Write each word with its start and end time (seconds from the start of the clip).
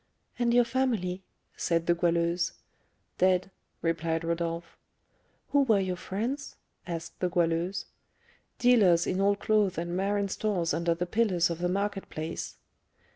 "And 0.39 0.51
your 0.51 0.63
family?" 0.63 1.21
said 1.55 1.85
the 1.85 1.93
Goualeuse. 1.93 2.53
"Dead," 3.19 3.51
replied 3.83 4.23
Rodolph. 4.23 4.75
"Who 5.51 5.61
were 5.61 5.79
your 5.79 5.95
friends?" 5.95 6.55
asked 6.87 7.19
the 7.19 7.29
Goualeuse. 7.29 7.85
"Dealers 8.57 9.05
in 9.05 9.21
old 9.21 9.37
clothes 9.37 9.77
and 9.77 9.95
marine 9.95 10.27
stores 10.29 10.73
under 10.73 10.95
the 10.95 11.05
pillars 11.05 11.51
of 11.51 11.59
the 11.59 11.69
market 11.69 12.09
place." 12.09 12.55